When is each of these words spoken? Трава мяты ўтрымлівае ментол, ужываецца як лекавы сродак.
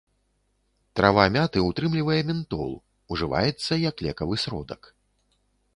Трава 0.99 1.25
мяты 1.35 1.59
ўтрымлівае 1.65 2.17
ментол, 2.31 2.73
ужываецца 3.17 3.73
як 3.89 3.95
лекавы 4.09 4.35
сродак. 4.47 4.81